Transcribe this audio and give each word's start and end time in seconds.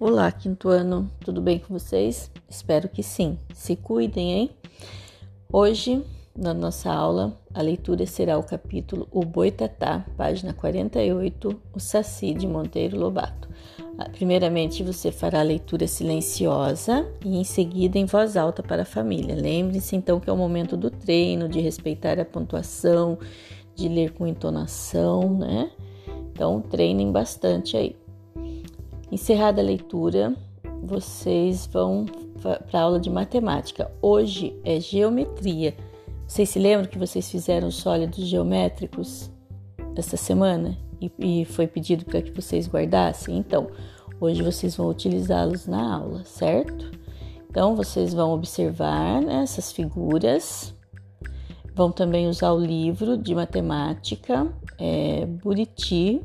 Olá, 0.00 0.30
quinto 0.30 0.68
ano, 0.68 1.10
tudo 1.18 1.40
bem 1.40 1.58
com 1.58 1.76
vocês? 1.76 2.30
Espero 2.48 2.88
que 2.88 3.02
sim. 3.02 3.36
Se 3.52 3.74
cuidem, 3.74 4.32
hein? 4.32 4.50
Hoje, 5.52 6.04
na 6.36 6.54
nossa 6.54 6.88
aula, 6.92 7.36
a 7.52 7.60
leitura 7.60 8.06
será 8.06 8.38
o 8.38 8.44
capítulo 8.44 9.08
O 9.10 9.24
Boitatá, 9.24 10.06
página 10.16 10.52
48, 10.52 11.60
o 11.74 11.80
Saci 11.80 12.32
de 12.32 12.46
Monteiro 12.46 12.96
Lobato. 12.96 13.48
Ah, 13.98 14.08
primeiramente, 14.08 14.84
você 14.84 15.10
fará 15.10 15.40
a 15.40 15.42
leitura 15.42 15.88
silenciosa 15.88 17.04
e 17.24 17.36
em 17.36 17.42
seguida 17.42 17.98
em 17.98 18.06
voz 18.06 18.36
alta 18.36 18.62
para 18.62 18.82
a 18.82 18.84
família. 18.84 19.34
Lembre-se 19.34 19.96
então 19.96 20.20
que 20.20 20.30
é 20.30 20.32
o 20.32 20.36
momento 20.36 20.76
do 20.76 20.92
treino, 20.92 21.48
de 21.48 21.58
respeitar 21.58 22.20
a 22.20 22.24
pontuação, 22.24 23.18
de 23.74 23.88
ler 23.88 24.12
com 24.12 24.28
entonação, 24.28 25.28
né? 25.28 25.72
Então, 26.30 26.60
treinem 26.60 27.10
bastante 27.10 27.76
aí. 27.76 27.96
Encerrada 29.10 29.62
a 29.62 29.64
leitura, 29.64 30.36
vocês 30.82 31.66
vão 31.66 32.04
para 32.42 32.60
a 32.74 32.82
aula 32.82 33.00
de 33.00 33.08
matemática. 33.08 33.90
Hoje 34.02 34.54
é 34.62 34.78
geometria. 34.78 35.74
Vocês 36.26 36.50
se 36.50 36.58
lembram 36.58 36.86
que 36.86 36.98
vocês 36.98 37.30
fizeram 37.30 37.70
sólidos 37.70 38.26
geométricos 38.26 39.30
essa 39.96 40.18
semana 40.18 40.76
e, 41.00 41.10
e 41.18 41.44
foi 41.46 41.66
pedido 41.66 42.04
para 42.04 42.20
que 42.20 42.30
vocês 42.32 42.68
guardassem? 42.68 43.38
Então, 43.38 43.68
hoje 44.20 44.42
vocês 44.42 44.76
vão 44.76 44.90
utilizá-los 44.90 45.66
na 45.66 45.94
aula, 45.94 46.22
certo? 46.24 46.92
Então, 47.48 47.74
vocês 47.74 48.12
vão 48.12 48.34
observar 48.34 49.22
né, 49.22 49.42
essas 49.42 49.72
figuras, 49.72 50.76
vão 51.74 51.90
também 51.90 52.28
usar 52.28 52.52
o 52.52 52.60
livro 52.60 53.16
de 53.16 53.34
matemática, 53.34 54.46
é, 54.78 55.24
Buriti, 55.24 56.20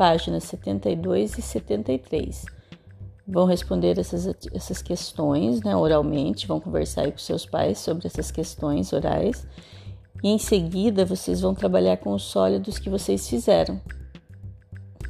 páginas 0.00 0.44
72 0.44 1.36
e 1.36 1.42
73. 1.42 2.46
Vão 3.28 3.44
responder 3.44 3.98
essas, 3.98 4.26
essas 4.50 4.80
questões 4.80 5.60
né, 5.60 5.76
oralmente, 5.76 6.46
vão 6.46 6.58
conversar 6.58 7.12
com 7.12 7.18
seus 7.18 7.44
pais 7.44 7.80
sobre 7.80 8.06
essas 8.06 8.30
questões 8.30 8.94
orais. 8.94 9.46
E 10.22 10.30
em 10.30 10.38
seguida, 10.38 11.04
vocês 11.04 11.42
vão 11.42 11.54
trabalhar 11.54 11.98
com 11.98 12.14
os 12.14 12.22
sólidos 12.22 12.78
que 12.78 12.88
vocês 12.88 13.28
fizeram: 13.28 13.78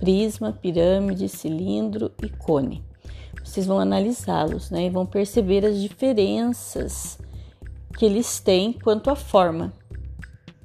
prisma, 0.01 0.59
pirâmide, 0.61 1.29
cilindro 1.29 2.11
e 2.21 2.29
cone. 2.29 2.85
Vocês 3.45 3.67
vão 3.67 3.79
analisá-los 3.79 4.73
né, 4.73 4.87
e 4.87 4.91
vão 4.91 5.07
perceber 5.07 5.65
as 5.65 5.81
diferenças 5.81 7.17
que 7.97 8.05
eles 8.05 8.41
têm 8.41 8.73
quanto 8.73 9.09
à 9.09 9.15
forma 9.15 9.73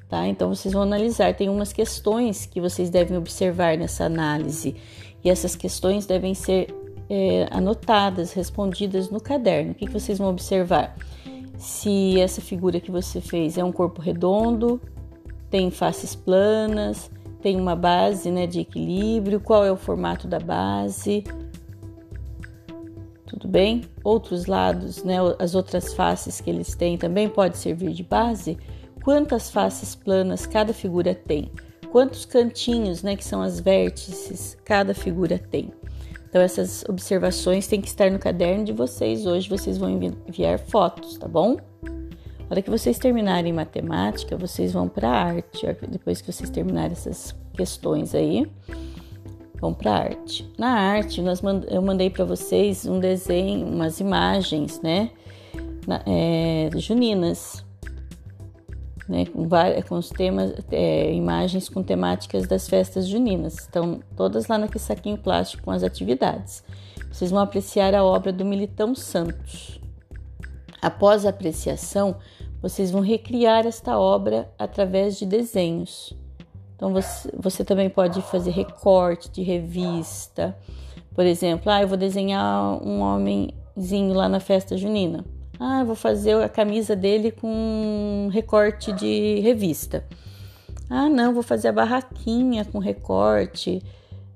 tá? 0.08 0.28
Então 0.28 0.54
vocês 0.54 0.74
vão 0.74 0.84
analisar, 0.84 1.34
tem 1.34 1.50
umas 1.50 1.74
questões 1.74 2.46
que 2.46 2.62
vocês 2.62 2.90
devem 2.90 3.18
observar 3.18 3.78
nessa 3.78 4.06
análise 4.06 4.76
e 5.24 5.30
essas 5.30 5.56
questões 5.56 6.06
devem 6.06 6.34
ser 6.34 6.74
é, 7.10 7.48
anotadas, 7.52 8.34
respondidas 8.34 9.10
no 9.10 9.20
caderno. 9.20 9.72
O 9.72 9.76
que, 9.76 9.86
que 9.86 9.94
vocês 9.94 10.18
vão 10.18 10.30
observar? 10.30 10.96
Se 11.58 12.20
essa 12.20 12.42
figura 12.42 12.80
que 12.80 12.92
você 12.92 13.22
fez 13.22 13.58
é 13.58 13.64
um 13.64 13.72
corpo 13.72 14.02
redondo, 14.02 14.80
tem 15.50 15.72
faces 15.72 16.16
planas, 16.16 17.10
tem 17.42 17.60
uma 17.60 17.76
base 17.76 18.30
né, 18.30 18.46
de 18.46 18.60
equilíbrio, 18.60 19.40
qual 19.40 19.64
é 19.64 19.72
o 19.72 19.78
formato 19.78 20.28
da 20.28 20.40
base, 20.40 21.24
tudo 23.26 23.48
bem? 23.48 23.82
Outros 24.04 24.46
lados, 24.46 25.04
né, 25.04 25.18
as 25.40 25.56
outras 25.56 25.94
faces 25.94 26.42
que 26.42 26.50
eles 26.50 26.76
têm 26.76 26.98
também 26.98 27.30
pode 27.30 27.58
servir 27.58 27.92
de 27.92 28.04
base 28.04 28.58
quantas 29.06 29.52
faces 29.52 29.94
planas 29.94 30.48
cada 30.48 30.74
figura 30.74 31.14
tem, 31.14 31.52
quantos 31.92 32.26
cantinhos, 32.26 33.04
né, 33.04 33.16
que 33.16 33.24
são 33.24 33.40
as 33.40 33.60
vértices, 33.60 34.58
cada 34.66 34.96
figura 34.96 35.38
tem. 35.38 35.72
Então 36.28 36.42
essas 36.42 36.84
observações 36.90 37.68
têm 37.68 37.80
que 37.80 37.88
estar 37.88 38.10
no 38.10 38.18
caderno 38.18 38.66
de 38.66 38.74
vocês. 38.74 39.28
Hoje 39.28 39.48
vocês 39.48 39.78
vão 39.78 39.92
enviar 40.28 40.58
fotos, 40.58 41.20
tá 41.20 41.28
bom? 41.28 41.58
Na 41.84 42.48
hora 42.50 42.62
que 42.64 42.70
vocês 42.70 42.98
terminarem 42.98 43.54
matemática, 43.54 44.36
vocês 44.36 44.74
vão 44.74 44.90
para 44.90 45.10
arte. 45.10 45.68
Depois 45.88 46.20
que 46.20 46.32
vocês 46.34 46.50
terminarem 46.50 46.92
essas 46.92 47.34
questões 47.54 48.14
aí, 48.14 48.52
vão 49.62 49.74
para 49.74 49.92
arte. 49.92 50.52
Na 50.58 50.72
arte, 50.72 51.22
nós 51.22 51.42
mand 51.42 51.64
eu 51.70 51.82
mandei 51.82 52.10
para 52.10 52.26
vocês 52.26 52.86
um 52.86 53.00
desenho, 53.00 53.68
umas 53.68 54.00
imagens, 54.00 54.82
né? 54.82 55.12
Na, 55.88 56.02
é, 56.06 56.70
juninas 56.76 57.65
né, 59.08 59.26
com, 59.26 59.48
várias, 59.48 59.88
com 59.88 59.96
os 59.96 60.10
temas, 60.10 60.54
é, 60.72 61.14
imagens 61.14 61.70
com 61.70 61.84
temáticas 61.84 62.48
das 62.48 62.68
festas 62.68 63.08
juninas. 63.08 63.60
Estão 63.60 64.00
todas 64.16 64.48
lá 64.48 64.58
naquele 64.58 64.80
saquinho 64.80 65.18
plástico 65.18 65.64
com 65.64 65.72
as 65.72 65.84
atividades. 65.84 66.64
Vocês 67.12 67.32
vão 67.32 67.40
apreciar 67.40 67.94
a 67.94 68.04
obra 68.04 68.34
do 68.34 68.44
Militão 68.44 68.96
Santos. 68.96 69.80
Após 70.82 71.26
a 71.26 71.30
apreciação, 71.30 72.18
vocês 72.62 72.92
vão 72.92 73.02
recriar 73.02 73.66
esta 73.66 73.98
obra 73.98 74.50
através 74.58 75.18
de 75.18 75.26
desenhos. 75.26 76.14
Então 76.76 76.92
você, 76.92 77.32
você 77.38 77.64
também 77.64 77.90
pode 77.90 78.22
fazer 78.24 78.52
recorte 78.52 79.30
de 79.30 79.42
revista. 79.42 80.58
Por 81.14 81.26
exemplo, 81.26 81.72
ah, 81.72 81.82
eu 81.82 81.88
vou 81.88 81.98
desenhar 81.98 82.84
um 82.84 83.02
homenzinho 83.02 84.14
lá 84.14 84.28
na 84.28 84.40
festa 84.40 84.76
junina. 84.76 85.24
Ah, 85.60 85.84
vou 85.84 85.96
fazer 85.96 86.36
a 86.42 86.50
camisa 86.50 86.96
dele 86.96 87.32
com 87.32 88.30
recorte 88.32 88.92
de 88.92 89.40
revista. 89.40 90.06
Ah, 90.90 91.10
não, 91.10 91.34
vou 91.34 91.44
fazer 91.44 91.70
a 91.70 91.72
barraquinha 91.72 92.66
com 92.66 92.80
recorte, 92.80 93.82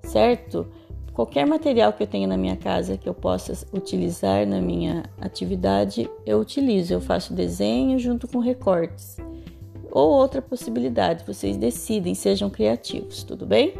certo? 0.03 0.67
Qualquer 1.13 1.45
material 1.45 1.91
que 1.91 2.01
eu 2.01 2.07
tenha 2.07 2.27
na 2.27 2.37
minha 2.37 2.55
casa 2.55 2.97
que 2.97 3.07
eu 3.07 3.13
possa 3.13 3.53
utilizar 3.73 4.47
na 4.47 4.61
minha 4.61 5.03
atividade, 5.19 6.09
eu 6.25 6.39
utilizo. 6.39 6.93
Eu 6.93 7.01
faço 7.01 7.33
desenho 7.33 7.99
junto 7.99 8.27
com 8.27 8.39
recortes. 8.39 9.17
Ou 9.91 10.09
outra 10.09 10.41
possibilidade, 10.41 11.25
vocês 11.25 11.57
decidem, 11.57 12.15
sejam 12.15 12.49
criativos, 12.49 13.23
tudo 13.23 13.45
bem? 13.45 13.73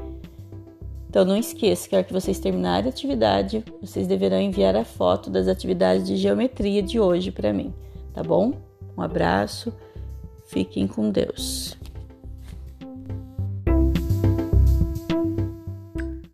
Então 1.09 1.25
não 1.25 1.35
esqueça 1.35 1.89
que 1.89 1.95
ao 1.95 2.03
que 2.03 2.13
vocês 2.13 2.39
terminarem 2.39 2.85
a 2.85 2.89
atividade, 2.89 3.65
vocês 3.81 4.05
deverão 4.05 4.39
enviar 4.39 4.75
a 4.75 4.85
foto 4.85 5.29
das 5.29 5.47
atividades 5.47 6.05
de 6.05 6.15
geometria 6.15 6.83
de 6.83 6.99
hoje 6.99 7.31
para 7.31 7.51
mim, 7.51 7.73
tá 8.13 8.21
bom? 8.21 8.53
Um 8.95 9.01
abraço, 9.01 9.73
fiquem 10.45 10.87
com 10.87 11.09
Deus. 11.09 11.75